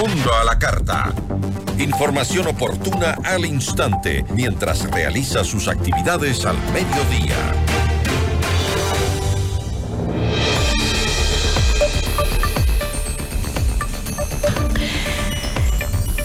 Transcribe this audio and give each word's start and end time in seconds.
Mundo 0.00 0.32
a 0.32 0.44
la 0.44 0.58
Carta. 0.58 1.12
Información 1.76 2.46
oportuna 2.46 3.18
al 3.22 3.44
instante 3.44 4.24
mientras 4.30 4.90
realiza 4.90 5.44
sus 5.44 5.68
actividades 5.68 6.46
al 6.46 6.56
mediodía. 6.72 7.36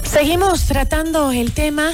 Seguimos 0.03 0.67
tratando 0.67 1.33
el 1.33 1.51
tema 1.51 1.91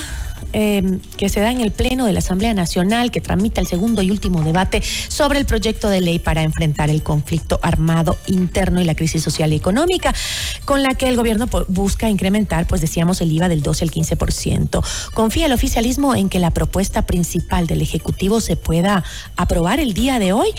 Em, 0.54 0.99
que 1.18 1.29
se 1.29 1.39
da 1.39 1.52
en 1.52 1.61
el 1.61 1.71
Pleno 1.71 2.05
de 2.05 2.13
la 2.13 2.20
Asamblea 2.20 2.54
Nacional, 2.54 3.11
que 3.11 3.21
tramita 3.21 3.61
el 3.61 3.68
segundo 3.68 4.01
y 4.01 4.11
último 4.11 4.43
debate 4.43 4.81
sobre 5.07 5.39
el 5.39 5.45
proyecto 5.45 5.89
de 5.89 6.01
ley 6.01 6.20
para 6.20 6.43
enfrentar 6.43 6.89
el 6.89 7.04
conflicto 7.04 7.59
armado 7.61 8.18
interno 8.27 8.82
y 8.82 8.83
la 8.83 8.95
crisis 8.95 9.23
social 9.23 9.54
y 9.54 9.55
económica, 9.55 10.14
con 10.65 10.83
la 10.83 10.93
que 10.95 11.07
el 11.07 11.15
gobierno 11.15 11.47
busca 11.68 12.09
incrementar, 12.09 12.68
pues 12.68 12.82
decíamos, 12.82 13.21
el 13.21 13.32
IVA 13.32 13.47
del 13.47 13.61
12 13.61 13.86
al 13.86 13.92
15%. 13.92 14.83
¿Confía 15.14 15.45
el 15.45 15.54
oficialismo 15.54 16.15
en 16.15 16.28
que 16.28 16.39
la 16.39 16.51
propuesta 16.51 17.04
principal 17.04 17.68
del 17.68 17.81
Ejecutivo 17.81 18.42
se 18.42 18.57
pueda 18.57 19.04
aprobar 19.37 19.79
el 19.79 19.93
día 19.93 20.20
de 20.20 20.33
hoy? 20.33 20.50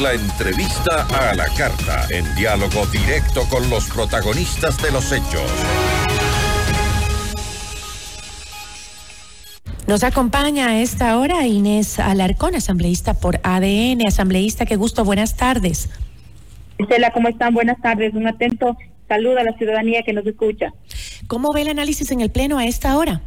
La 0.00 0.14
entrevista 0.14 1.06
a 1.30 1.34
la 1.34 1.46
carta, 1.48 2.06
en 2.08 2.34
diálogo 2.34 2.86
directo 2.86 3.42
con 3.50 3.68
los 3.68 3.84
protagonistas 3.84 4.80
de 4.80 4.90
los 4.92 5.12
hechos. 5.12 5.50
Nos 9.90 10.04
acompaña 10.04 10.68
a 10.68 10.80
esta 10.80 11.18
hora 11.18 11.48
Inés 11.48 11.98
Alarcón, 11.98 12.54
asambleísta 12.54 13.14
por 13.14 13.40
ADN. 13.42 14.06
Asambleísta, 14.06 14.64
qué 14.64 14.76
gusto, 14.76 15.04
buenas 15.04 15.36
tardes. 15.36 15.90
Estela, 16.78 17.10
¿cómo 17.10 17.26
están? 17.26 17.54
Buenas 17.54 17.82
tardes. 17.82 18.14
Un 18.14 18.28
atento 18.28 18.76
saludo 19.08 19.40
a 19.40 19.42
la 19.42 19.52
ciudadanía 19.58 20.04
que 20.04 20.12
nos 20.12 20.24
escucha. 20.24 20.72
¿Cómo 21.26 21.52
ve 21.52 21.62
el 21.62 21.70
análisis 21.70 22.12
en 22.12 22.20
el 22.20 22.30
Pleno 22.30 22.56
a 22.56 22.66
esta 22.66 22.96
hora? 22.96 23.20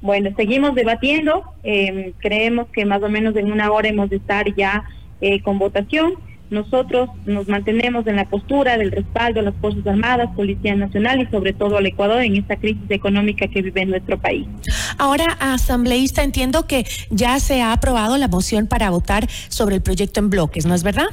Bueno, 0.00 0.30
seguimos 0.36 0.76
debatiendo. 0.76 1.42
Em, 1.64 2.12
creemos 2.18 2.68
que 2.68 2.84
más 2.84 3.02
o 3.02 3.08
menos 3.08 3.34
en 3.34 3.50
una 3.50 3.72
hora 3.72 3.88
hemos 3.88 4.10
de 4.10 4.18
estar 4.18 4.54
ya 4.54 4.84
eh, 5.20 5.42
con 5.42 5.58
votación. 5.58 6.12
Nosotros 6.52 7.08
nos 7.24 7.48
mantenemos 7.48 8.06
en 8.06 8.16
la 8.16 8.26
postura 8.26 8.76
del 8.76 8.92
respaldo 8.92 9.40
a 9.40 9.42
las 9.42 9.54
Fuerzas 9.56 9.86
Armadas, 9.86 10.28
Policía 10.36 10.76
Nacional 10.76 11.22
y 11.22 11.26
sobre 11.32 11.54
todo 11.54 11.78
al 11.78 11.86
Ecuador 11.86 12.22
en 12.22 12.36
esta 12.36 12.56
crisis 12.56 12.90
económica 12.90 13.48
que 13.48 13.62
vive 13.62 13.80
en 13.80 13.90
nuestro 13.90 14.20
país. 14.20 14.46
Ahora, 15.02 15.36
asambleísta, 15.40 16.22
entiendo 16.22 16.68
que 16.68 16.86
ya 17.10 17.40
se 17.40 17.60
ha 17.60 17.72
aprobado 17.72 18.16
la 18.18 18.28
moción 18.28 18.68
para 18.68 18.88
votar 18.88 19.28
sobre 19.48 19.74
el 19.74 19.82
proyecto 19.82 20.20
en 20.20 20.30
bloques, 20.30 20.64
¿no 20.64 20.76
es 20.76 20.84
verdad? 20.84 21.08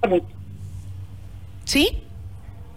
Correcto. 0.00 0.34
¿Sí? 1.62 2.02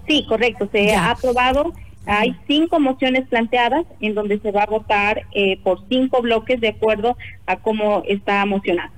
Sí, 0.08 0.28
correcto. 0.30 0.70
Se 0.72 0.94
ha 0.94 1.10
aprobado. 1.10 1.74
Hay 2.06 2.36
cinco 2.46 2.80
mociones 2.80 3.28
planteadas 3.28 3.86
en 4.02 4.14
donde 4.14 4.40
se 4.40 4.52
va 4.52 4.62
a 4.62 4.66
votar 4.68 5.24
eh, 5.32 5.60
por 5.64 5.80
cinco 5.90 6.22
bloques 6.22 6.62
de 6.62 6.68
acuerdo 6.68 7.18
a 7.48 7.56
cómo 7.56 8.04
está 8.06 8.46
mocionado. 8.46 8.92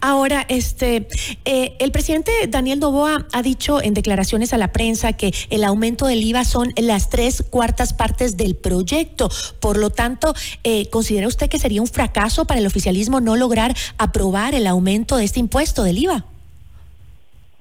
Ahora, 0.00 0.44
este, 0.48 1.08
eh, 1.44 1.76
el 1.78 1.92
presidente 1.92 2.32
Daniel 2.48 2.80
Novoa 2.80 3.26
ha 3.32 3.42
dicho 3.42 3.82
en 3.82 3.94
declaraciones 3.94 4.52
a 4.52 4.58
la 4.58 4.72
prensa 4.72 5.12
que 5.12 5.32
el 5.50 5.64
aumento 5.64 6.06
del 6.06 6.22
IVA 6.22 6.44
son 6.44 6.72
las 6.76 7.10
tres 7.10 7.44
cuartas 7.50 7.92
partes 7.92 8.36
del 8.36 8.54
proyecto. 8.56 9.30
Por 9.60 9.76
lo 9.76 9.90
tanto, 9.90 10.34
eh, 10.64 10.88
¿considera 10.90 11.28
usted 11.28 11.48
que 11.48 11.58
sería 11.58 11.80
un 11.80 11.88
fracaso 11.88 12.46
para 12.46 12.60
el 12.60 12.66
oficialismo 12.66 13.20
no 13.20 13.36
lograr 13.36 13.74
aprobar 13.98 14.54
el 14.54 14.66
aumento 14.66 15.16
de 15.16 15.24
este 15.24 15.40
impuesto 15.40 15.82
del 15.82 15.98
IVA? 15.98 16.24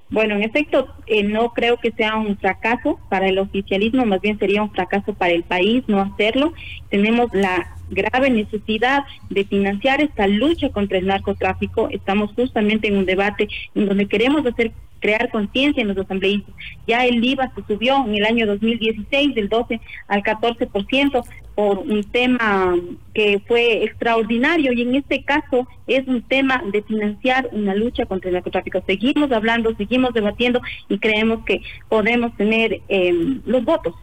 Bueno, 0.09 0.35
en 0.35 0.43
efecto, 0.43 0.87
eh, 1.05 1.23
no 1.23 1.49
creo 1.49 1.77
que 1.77 1.91
sea 1.91 2.15
un 2.15 2.37
fracaso 2.37 2.97
para 3.09 3.27
el 3.27 3.39
oficialismo, 3.39 4.05
más 4.05 4.21
bien 4.21 4.39
sería 4.39 4.63
un 4.63 4.71
fracaso 4.71 5.13
para 5.13 5.33
el 5.33 5.43
país 5.43 5.83
no 5.87 5.99
hacerlo. 5.99 6.53
Tenemos 6.89 7.29
la 7.33 7.76
grave 7.89 8.29
necesidad 8.29 9.03
de 9.29 9.45
financiar 9.45 10.01
esta 10.01 10.27
lucha 10.27 10.69
contra 10.69 10.97
el 10.97 11.07
narcotráfico. 11.07 11.89
Estamos 11.91 12.31
justamente 12.33 12.87
en 12.87 12.97
un 12.97 13.05
debate 13.05 13.47
en 13.75 13.87
donde 13.87 14.07
queremos 14.07 14.45
hacer 14.45 14.71
crear 14.99 15.29
conciencia 15.29 15.81
en 15.81 15.89
los 15.89 15.97
asambleístas. 15.97 16.53
Ya 16.87 17.05
el 17.05 17.23
IVA 17.23 17.51
se 17.55 17.63
subió 17.67 18.03
en 18.05 18.15
el 18.15 18.25
año 18.25 18.47
2016 18.47 19.35
del 19.35 19.49
12 19.49 19.79
al 20.07 20.23
14% 20.23 21.23
por 21.55 21.79
un 21.79 22.03
tema 22.03 22.75
que 23.13 23.41
fue 23.47 23.83
extraordinario 23.83 24.73
y 24.73 24.81
en 24.83 24.95
este 24.95 25.23
caso 25.23 25.67
es 25.87 26.07
un 26.07 26.21
tema 26.21 26.63
de 26.71 26.83
financiar 26.83 27.49
una 27.51 27.73
lucha 27.73 28.05
contra 28.05 28.29
el 28.29 28.35
narcotráfico. 28.35 28.83
Seguimos 28.85 29.31
hablando, 29.31 29.75
seguimos 29.75 30.13
debatiendo 30.13 30.61
y 30.87 30.99
creemos 30.99 31.43
que 31.45 31.61
podemos 31.89 32.35
tener 32.37 32.81
eh, 32.89 33.39
los 33.45 33.63
votos 33.63 33.95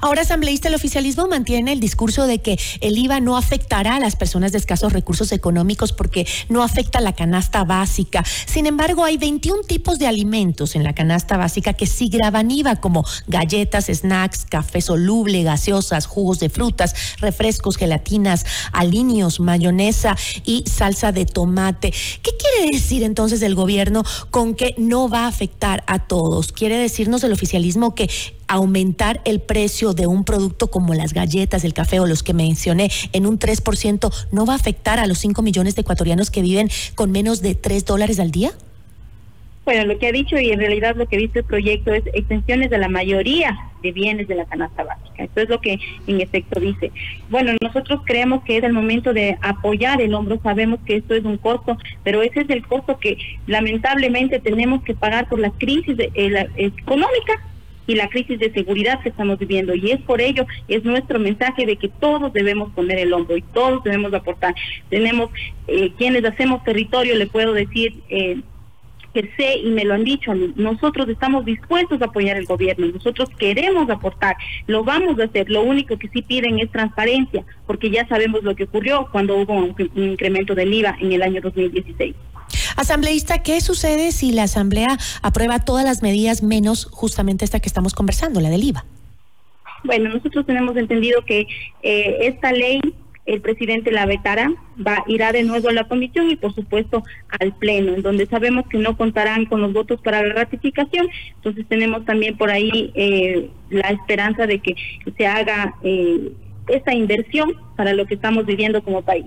Ahora, 0.00 0.22
asambleísta, 0.22 0.68
el 0.68 0.74
oficialismo 0.74 1.28
mantiene 1.28 1.72
el 1.72 1.80
discurso 1.80 2.26
de 2.26 2.38
que 2.38 2.58
el 2.80 2.96
IVA 2.96 3.20
no 3.20 3.36
afectará 3.36 3.96
a 3.96 4.00
las 4.00 4.16
personas 4.16 4.52
de 4.52 4.58
escasos 4.58 4.92
recursos 4.92 5.30
económicos 5.32 5.92
porque 5.92 6.26
no 6.48 6.62
afecta 6.62 7.00
la 7.00 7.12
canasta 7.12 7.64
básica. 7.64 8.24
Sin 8.46 8.66
embargo, 8.66 9.04
hay 9.04 9.18
21 9.18 9.62
tipos 9.64 9.98
de 9.98 10.06
alimentos 10.06 10.74
en 10.74 10.84
la 10.84 10.94
canasta 10.94 11.36
básica 11.36 11.74
que 11.74 11.86
sí 11.86 12.08
graban 12.08 12.50
IVA, 12.50 12.76
como 12.76 13.04
galletas, 13.26 13.86
snacks, 13.86 14.46
café 14.46 14.80
soluble, 14.80 15.42
gaseosas, 15.42 16.06
jugos 16.06 16.40
de 16.40 16.48
frutas, 16.48 16.94
refrescos, 17.18 17.76
gelatinas, 17.76 18.46
alineos, 18.72 19.38
mayonesa 19.40 20.16
y 20.44 20.64
salsa 20.66 21.12
de 21.12 21.26
tomate. 21.26 21.92
¿Qué 22.22 22.30
quiere 22.38 22.72
decir 22.72 23.02
entonces 23.02 23.42
el 23.42 23.54
gobierno 23.54 24.02
con 24.30 24.54
que 24.54 24.74
no 24.78 25.08
va 25.08 25.24
a 25.24 25.28
afectar 25.28 25.84
a 25.86 25.98
todos? 25.98 26.52
¿Quiere 26.52 26.78
decirnos 26.78 27.22
el 27.22 27.32
oficialismo 27.32 27.94
que 27.94 28.08
aumentar 28.50 29.20
el 29.24 29.40
precio 29.40 29.94
de 29.94 30.08
un 30.08 30.24
producto 30.24 30.70
como 30.70 30.92
las 30.92 31.14
galletas, 31.14 31.64
el 31.64 31.72
café 31.72 32.00
o 32.00 32.06
los 32.06 32.24
que 32.24 32.34
mencioné 32.34 32.90
en 33.12 33.24
un 33.24 33.38
3% 33.38 34.12
no 34.32 34.44
va 34.44 34.54
a 34.54 34.56
afectar 34.56 34.98
a 34.98 35.06
los 35.06 35.18
5 35.18 35.40
millones 35.40 35.76
de 35.76 35.82
ecuatorianos 35.82 36.30
que 36.30 36.42
viven 36.42 36.68
con 36.96 37.12
menos 37.12 37.42
de 37.42 37.54
3 37.54 37.84
dólares 37.84 38.18
al 38.18 38.32
día? 38.32 38.50
Bueno, 39.64 39.84
lo 39.84 39.98
que 40.00 40.08
ha 40.08 40.12
dicho 40.12 40.36
y 40.36 40.50
en 40.50 40.58
realidad 40.58 40.96
lo 40.96 41.06
que 41.06 41.16
dice 41.16 41.40
el 41.40 41.44
proyecto 41.44 41.92
es 41.92 42.02
extensiones 42.12 42.70
de 42.70 42.78
la 42.78 42.88
mayoría 42.88 43.56
de 43.84 43.92
bienes 43.92 44.26
de 44.26 44.34
la 44.34 44.46
canasta 44.46 44.82
básica. 44.82 45.22
Esto 45.22 45.42
es 45.42 45.48
lo 45.48 45.60
que 45.60 45.78
en 46.08 46.20
efecto 46.20 46.58
dice. 46.58 46.90
Bueno, 47.28 47.52
nosotros 47.62 48.00
creemos 48.04 48.42
que 48.42 48.56
es 48.56 48.64
el 48.64 48.72
momento 48.72 49.12
de 49.12 49.38
apoyar 49.42 50.00
el 50.00 50.14
hombro. 50.14 50.40
Sabemos 50.42 50.80
que 50.84 50.96
esto 50.96 51.14
es 51.14 51.24
un 51.24 51.36
costo, 51.36 51.78
pero 52.02 52.20
ese 52.22 52.40
es 52.40 52.50
el 52.50 52.66
costo 52.66 52.98
que 52.98 53.16
lamentablemente 53.46 54.40
tenemos 54.40 54.82
que 54.82 54.94
pagar 54.94 55.28
por 55.28 55.38
la 55.38 55.50
crisis 55.50 55.96
eh, 56.00 56.48
económica 56.56 57.40
y 57.90 57.96
la 57.96 58.08
crisis 58.08 58.38
de 58.38 58.52
seguridad 58.52 59.00
que 59.02 59.08
estamos 59.08 59.36
viviendo. 59.40 59.74
Y 59.74 59.90
es 59.90 60.00
por 60.02 60.20
ello, 60.20 60.46
es 60.68 60.84
nuestro 60.84 61.18
mensaje 61.18 61.66
de 61.66 61.74
que 61.74 61.88
todos 61.88 62.32
debemos 62.32 62.72
poner 62.72 63.00
el 63.00 63.12
hombro 63.12 63.36
y 63.36 63.42
todos 63.42 63.82
debemos 63.82 64.14
aportar. 64.14 64.54
Tenemos 64.88 65.28
eh, 65.66 65.90
quienes 65.98 66.24
hacemos 66.24 66.62
territorio, 66.62 67.16
le 67.16 67.26
puedo 67.26 67.52
decir... 67.52 67.94
Eh, 68.08 68.40
que 69.12 69.28
sé 69.36 69.58
y 69.58 69.70
me 69.70 69.84
lo 69.84 69.94
han 69.94 70.04
dicho, 70.04 70.32
nosotros 70.54 71.08
estamos 71.08 71.44
dispuestos 71.44 72.00
a 72.00 72.04
apoyar 72.04 72.36
el 72.36 72.46
gobierno, 72.46 72.86
nosotros 72.86 73.28
queremos 73.40 73.90
aportar, 73.90 74.36
lo 74.68 74.84
vamos 74.84 75.18
a 75.18 75.24
hacer, 75.24 75.50
lo 75.50 75.62
único 75.62 75.98
que 75.98 76.06
sí 76.10 76.22
piden 76.22 76.60
es 76.60 76.70
transparencia, 76.70 77.44
porque 77.66 77.90
ya 77.90 78.06
sabemos 78.06 78.44
lo 78.44 78.54
que 78.54 78.64
ocurrió 78.64 79.08
cuando 79.10 79.36
hubo 79.36 79.52
un, 79.52 79.74
incremento 79.96 80.54
del 80.54 80.72
IVA 80.72 80.96
en 81.00 81.10
el 81.10 81.22
año 81.22 81.40
2016. 81.40 82.14
Asambleísta, 82.80 83.42
¿qué 83.42 83.60
sucede 83.60 84.10
si 84.10 84.32
la 84.32 84.44
Asamblea 84.44 84.96
aprueba 85.20 85.58
todas 85.58 85.84
las 85.84 86.02
medidas 86.02 86.42
menos 86.42 86.88
justamente 86.90 87.44
esta 87.44 87.60
que 87.60 87.68
estamos 87.68 87.92
conversando, 87.92 88.40
la 88.40 88.48
del 88.48 88.64
IVA? 88.64 88.86
Bueno, 89.84 90.08
nosotros 90.08 90.46
tenemos 90.46 90.74
entendido 90.78 91.22
que 91.26 91.46
eh, 91.82 92.16
esta 92.22 92.52
ley 92.52 92.80
el 93.26 93.42
presidente 93.42 93.92
la 93.92 94.06
vetará, 94.06 94.50
va, 94.78 95.04
irá 95.08 95.30
de 95.30 95.42
nuevo 95.42 95.68
a 95.68 95.74
la 95.74 95.88
comisión 95.88 96.30
y 96.30 96.36
por 96.36 96.54
supuesto 96.54 97.04
al 97.38 97.54
pleno, 97.54 97.92
en 97.96 98.00
donde 98.00 98.24
sabemos 98.24 98.64
que 98.66 98.78
no 98.78 98.96
contarán 98.96 99.44
con 99.44 99.60
los 99.60 99.74
votos 99.74 100.00
para 100.00 100.22
la 100.22 100.32
ratificación, 100.32 101.06
entonces 101.34 101.66
tenemos 101.68 102.06
también 102.06 102.38
por 102.38 102.50
ahí 102.50 102.92
eh, 102.94 103.50
la 103.68 103.90
esperanza 103.90 104.46
de 104.46 104.58
que 104.60 104.74
se 105.18 105.26
haga 105.26 105.74
eh, 105.82 106.32
esa 106.68 106.94
inversión 106.94 107.52
para 107.76 107.92
lo 107.92 108.06
que 108.06 108.14
estamos 108.14 108.46
viviendo 108.46 108.82
como 108.82 109.02
país. 109.02 109.26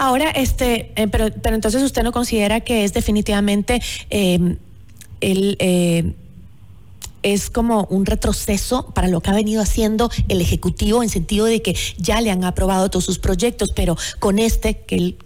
Ahora, 0.00 0.30
este, 0.30 0.92
eh, 0.96 1.08
pero, 1.08 1.28
pero 1.42 1.54
entonces 1.54 1.82
usted 1.82 2.02
no 2.02 2.10
considera 2.10 2.60
que 2.60 2.84
es 2.84 2.94
definitivamente 2.94 3.82
em, 4.08 4.56
el 5.20 5.58
eh, 5.58 6.14
es 7.22 7.50
como 7.50 7.84
un 7.90 8.06
retroceso 8.06 8.86
para 8.94 9.08
lo 9.08 9.20
que 9.20 9.28
ha 9.28 9.34
venido 9.34 9.60
haciendo 9.60 10.10
el 10.28 10.40
Ejecutivo 10.40 11.02
en 11.02 11.10
sentido 11.10 11.44
de 11.44 11.60
que 11.60 11.76
ya 11.98 12.22
le 12.22 12.30
han 12.30 12.44
aprobado 12.44 12.88
todos 12.88 13.04
sus 13.04 13.18
proyectos, 13.18 13.72
pero 13.76 13.94
con 14.20 14.38
este 14.38 14.78
que 14.78 14.94
él 14.94 15.18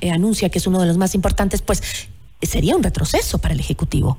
eh, 0.00 0.10
anuncia 0.10 0.48
que 0.48 0.60
es 0.60 0.66
uno 0.66 0.80
de 0.80 0.86
los 0.86 0.96
más 0.96 1.14
importantes, 1.14 1.60
pues 1.60 1.82
sería 2.40 2.74
un 2.74 2.82
retroceso 2.82 3.36
para 3.36 3.52
el 3.52 3.60
Ejecutivo. 3.60 4.16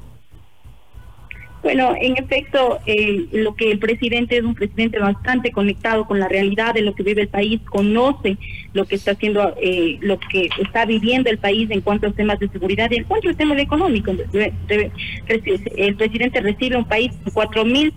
Bueno, 1.74 1.96
en 2.00 2.16
efecto, 2.18 2.78
eh, 2.86 3.26
lo 3.32 3.56
que 3.56 3.72
el 3.72 3.80
presidente 3.80 4.38
es 4.38 4.44
un 4.44 4.54
presidente 4.54 5.00
bastante 5.00 5.52
conectado 5.52 6.06
con 6.06 6.20
la 6.20 6.28
realidad 6.28 6.76
de 6.76 6.84
lo 6.84 6.94
que 6.94 7.02
vive 7.02 7.24
el 7.24 7.30
país, 7.30 7.60
conoce 7.66 8.38
lo 8.74 8.86
que 8.86 8.94
está 8.94 9.14
haciendo, 9.14 9.56
eh, 9.60 9.98
lo 10.00 10.20
que 10.20 10.50
está 10.62 10.86
viviendo 10.86 11.32
el 11.32 11.40
país 11.40 11.72
en 11.72 11.82
cuanto 11.82 12.06
a 12.06 12.12
temas 12.12 12.38
de 12.38 12.48
seguridad 12.50 12.92
y 12.92 12.98
en 12.98 13.06
cuanto 13.06 13.28
al 13.28 13.36
tema 13.36 13.60
económico. 13.60 14.12
El 14.12 15.96
presidente 15.96 16.42
recibe 16.42 16.78
un 16.78 16.86
país 16.86 17.12
con 17.24 17.34
cuatro 17.34 17.66
mil 17.66 17.92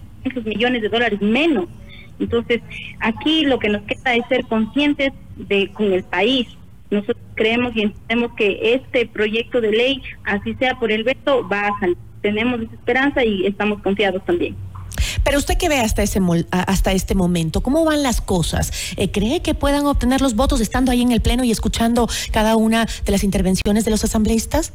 millones 0.46 0.81
de 0.81 0.88
dólares 0.88 1.20
menos. 1.20 1.67
Entonces, 2.19 2.62
aquí 3.00 3.44
lo 3.44 3.58
que 3.58 3.69
nos 3.69 3.82
queda 3.82 4.14
es 4.14 4.26
ser 4.31 4.46
conscientes 4.46 5.12
de 5.37 5.69
con 5.75 5.93
el 5.93 6.02
país. 6.02 6.49
Nosotros 6.90 7.23
creemos 7.34 7.76
y 7.76 7.82
entendemos 7.82 8.32
que 8.38 8.73
este 8.73 9.05
proyecto 9.05 9.61
de 9.61 9.73
ley, 9.73 10.02
así 10.25 10.55
sea 10.55 10.78
por 10.78 10.90
el 10.90 11.05
veto, 11.05 11.46
va 11.46 11.67
a 11.67 11.78
salir 11.78 12.06
tenemos 12.23 12.61
esa 12.61 12.75
esperanza 12.75 13.25
y 13.25 13.47
estamos 13.47 13.83
confiados 13.83 14.25
también. 14.25 14.57
Pero 15.25 15.39
usted 15.39 15.57
qué 15.59 15.69
ve 15.69 15.81
hasta 15.81 16.03
ese 16.03 16.21
hasta 16.51 16.93
este 16.93 17.15
momento, 17.15 17.61
¿cómo 17.61 17.85
van 17.85 18.03
las 18.03 18.21
cosas? 18.21 18.73
Eh, 18.97 19.11
¿Cree 19.11 19.43
que 19.43 19.55
puedan 19.55 19.87
obtener 19.87 20.21
los 20.21 20.35
votos 20.35 20.61
estando 20.61 20.93
ahí 20.93 21.03
en 21.03 21.13
el 21.13 21.21
pleno 21.21 21.45
y 21.45 21.51
escuchando 21.51 22.09
cada 22.33 22.57
una 22.57 22.87
de 23.05 23.13
las 23.13 23.25
intervenciones 23.25 23.85
de 23.85 23.91
los 23.91 24.05
asambleístas? 24.05 24.73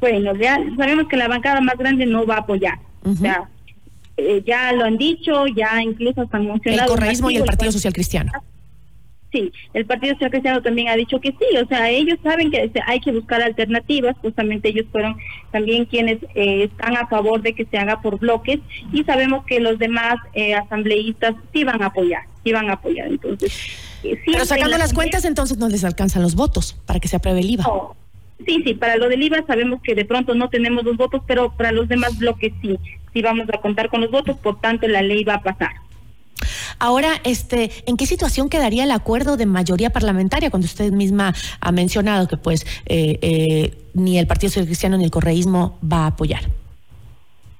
Bueno, 0.00 0.34
ya 0.36 0.58
sabemos 0.76 1.08
que 1.08 1.16
la 1.16 1.28
bancada 1.28 1.60
más 1.60 1.76
grande 1.76 2.06
no 2.06 2.26
va 2.26 2.36
a 2.36 2.40
apoyar. 2.40 2.78
O 3.04 3.14
sea, 3.14 3.48
eh, 4.16 4.42
ya 4.46 4.72
lo 4.72 4.84
han 4.84 4.96
dicho, 4.96 5.46
ya 5.46 5.82
incluso 5.82 6.22
están 6.22 6.46
mencionado. 6.46 6.92
El 6.92 6.98
correísmo 6.98 7.30
y 7.30 7.36
el 7.36 7.44
Partido 7.44 7.72
Social 7.72 7.92
Cristiano. 7.92 8.32
Sí, 9.34 9.50
el 9.72 9.84
Partido 9.84 10.14
Social 10.14 10.30
Cristiano 10.30 10.62
también 10.62 10.86
ha 10.86 10.94
dicho 10.94 11.20
que 11.20 11.30
sí, 11.30 11.56
o 11.60 11.66
sea, 11.66 11.90
ellos 11.90 12.20
saben 12.22 12.52
que 12.52 12.70
hay 12.86 13.00
que 13.00 13.10
buscar 13.10 13.42
alternativas, 13.42 14.14
justamente 14.22 14.68
ellos 14.68 14.86
fueron 14.92 15.16
también 15.50 15.86
quienes 15.86 16.22
eh, 16.36 16.62
están 16.70 16.96
a 16.96 17.08
favor 17.08 17.42
de 17.42 17.52
que 17.52 17.64
se 17.64 17.76
haga 17.76 18.00
por 18.00 18.20
bloques 18.20 18.60
y 18.92 19.02
sabemos 19.02 19.44
que 19.44 19.58
los 19.58 19.76
demás 19.80 20.18
eh, 20.34 20.54
asambleístas 20.54 21.34
sí 21.52 21.64
van 21.64 21.82
a 21.82 21.86
apoyar, 21.86 22.22
sí 22.44 22.52
van 22.52 22.70
a 22.70 22.74
apoyar, 22.74 23.08
entonces. 23.08 23.52
Eh, 24.04 24.20
Pero 24.24 24.44
sacando 24.44 24.78
las 24.78 24.94
cuentas, 24.94 25.24
entonces 25.24 25.58
no 25.58 25.68
les 25.68 25.82
alcanzan 25.82 26.22
los 26.22 26.36
votos 26.36 26.80
para 26.86 27.00
que 27.00 27.08
se 27.08 27.16
apruebe 27.16 27.40
el 27.40 27.50
IVA. 27.50 27.64
Sí, 28.46 28.62
sí, 28.64 28.74
para 28.74 28.96
lo 28.98 29.08
del 29.08 29.20
IVA 29.20 29.44
sabemos 29.48 29.80
que 29.82 29.96
de 29.96 30.04
pronto 30.04 30.36
no 30.36 30.48
tenemos 30.48 30.84
los 30.84 30.96
votos, 30.96 31.22
pero 31.26 31.56
para 31.56 31.72
los 31.72 31.88
demás 31.88 32.16
bloques 32.18 32.52
sí, 32.62 32.78
sí 33.12 33.20
vamos 33.20 33.48
a 33.52 33.58
contar 33.58 33.88
con 33.88 34.00
los 34.00 34.12
votos, 34.12 34.36
por 34.36 34.60
tanto 34.60 34.86
la 34.86 35.02
ley 35.02 35.24
va 35.24 35.34
a 35.34 35.42
pasar. 35.42 35.72
Ahora, 36.84 37.14
este, 37.24 37.70
¿en 37.86 37.96
qué 37.96 38.04
situación 38.04 38.50
quedaría 38.50 38.84
el 38.84 38.90
acuerdo 38.90 39.38
de 39.38 39.46
mayoría 39.46 39.88
parlamentaria 39.88 40.50
cuando 40.50 40.66
usted 40.66 40.92
misma 40.92 41.34
ha 41.58 41.72
mencionado 41.72 42.28
que 42.28 42.36
pues 42.36 42.66
eh, 42.84 43.18
eh, 43.22 43.72
ni 43.94 44.18
el 44.18 44.26
Partido 44.26 44.50
Social 44.50 44.66
Cristiano 44.66 44.98
ni 44.98 45.04
el 45.04 45.10
correísmo 45.10 45.78
va 45.82 46.00
a 46.00 46.06
apoyar? 46.08 46.42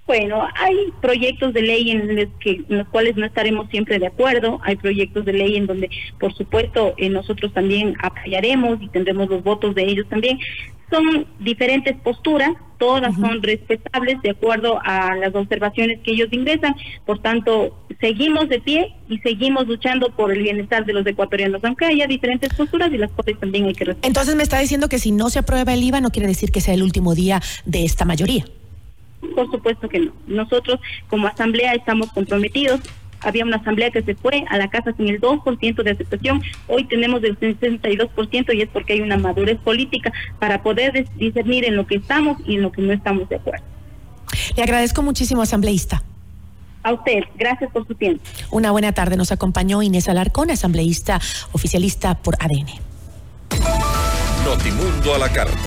Bueno, 0.07 0.47
hay 0.55 0.77
proyectos 1.01 1.55
de 1.55 1.63
ley 1.63 1.91
en 1.91 2.17
los, 2.17 2.29
que, 2.39 2.65
los 2.69 2.87
cuales 2.89 3.17
no 3.17 3.25
estaremos 3.25 3.71
siempre 3.71 3.99
de 3.99 4.09
acuerdo, 4.09 4.61
hay 4.63 4.77
proyectos 4.77 5.25
de 5.25 5.33
ley 5.33 5.57
en 5.57 5.65
donde, 5.69 5.89
por 6.21 6.35
supuesto, 6.35 6.93
eh, 6.99 7.09
nosotros 7.09 7.55
también 7.55 7.97
apoyaremos 8.03 8.83
y 8.83 8.89
tendremos 8.89 9.31
los 9.31 9.43
votos 9.43 9.75
de 9.75 9.85
ellos 9.85 10.07
también. 10.11 10.39
Son 10.95 11.27
diferentes 11.41 11.97
posturas, 11.97 12.51
todas 12.79 13.13
son 13.17 13.43
respetables 13.43 14.23
de 14.23 14.31
acuerdo 14.31 14.79
a 14.85 15.17
las 15.17 15.35
observaciones 15.35 15.99
que 16.05 16.13
ellos 16.13 16.29
ingresan, 16.31 16.77
por 17.05 17.19
tanto, 17.21 17.77
seguimos 18.01 18.49
de 18.49 18.61
pie 18.61 18.95
y 19.09 19.19
seguimos 19.19 19.67
luchando 19.67 20.11
por 20.11 20.31
el 20.31 20.41
bienestar 20.41 20.85
de 20.85 20.93
los 20.93 21.05
ecuatorianos, 21.05 21.65
aunque 21.65 21.87
haya 21.87 22.07
diferentes 22.07 22.55
posturas 22.55 22.93
y 22.93 22.99
las 22.99 23.11
cosas 23.11 23.35
también 23.41 23.65
hay 23.65 23.75
que 23.75 23.87
respetar. 23.87 24.09
Entonces 24.09 24.37
me 24.37 24.45
está 24.45 24.61
diciendo 24.61 24.89
que 24.89 25.01
si 25.01 25.11
no 25.11 25.31
se 25.31 25.41
aprueba 25.41 25.75
el 25.75 25.83
IVA 25.83 26.01
no 26.01 26.11
quiere 26.11 26.29
decir 26.29 26.53
que 26.53 26.61
sea 26.61 26.75
el 26.75 26.85
último 26.85 27.17
día 27.17 27.43
de 27.65 27.85
esta 27.85 28.05
mayoría. 28.05 28.45
Por 29.35 29.51
supuesto 29.51 29.89
que 29.89 29.99
no. 29.99 30.13
Nosotros 30.29 30.79
como 31.09 31.27
asamblea 31.27 31.75
estamos 31.75 32.13
comprometidos. 32.13 32.81
Había 33.25 33.45
una 33.45 33.57
asamblea 33.57 33.91
que 33.91 34.03
se 34.03 34.15
fue 34.15 34.45
a 34.49 34.59
la 34.59 34.69
casa 34.69 34.93
sin 34.97 35.09
el 35.09 35.21
2% 35.21 35.83
de 35.83 35.91
aceptación. 35.91 36.43
Hoy 36.69 36.85
tenemos 36.85 37.23
el 37.25 37.39
62% 37.39 38.55
y 38.55 38.63
es 38.63 38.69
porque 38.69 38.95
hay 38.95 39.01
una 39.01 39.17
madurez 39.17 39.59
política 39.59 40.13
para 40.39 40.63
poder 40.63 41.07
discernir 41.17 41.65
en 41.65 41.77
lo 41.77 41.87
que 41.87 41.97
estamos 41.97 42.39
y 42.47 42.57
en 42.57 42.63
lo 42.63 42.73
que 42.73 42.83
no 42.83 42.93
estamos 42.93 43.29
de 43.29 43.37
acuerdo. 43.37 43.65
Le 44.57 44.63
agradezco 44.63 45.03
muchísimo, 45.03 45.43
asambleísta. 45.43 46.03
A 46.83 46.93
usted, 46.93 47.25
gracias 47.37 47.71
por 47.73 47.87
su 47.87 47.95
tiempo. 47.95 48.23
Una 48.51 48.71
buena 48.71 48.93
tarde. 48.93 49.17
Nos 49.17 49.33
acompañó 49.33 49.83
Inés 49.83 50.09
Alarcón, 50.09 50.51
asambleísta 50.51 51.19
oficialista 51.53 52.15
por 52.15 52.37
ADN. 52.39 52.69
Notimundo 54.45 55.15
a 55.15 55.19
la 55.19 55.33
carta. 55.33 55.57